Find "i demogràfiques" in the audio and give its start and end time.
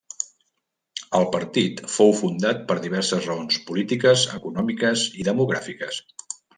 5.23-6.07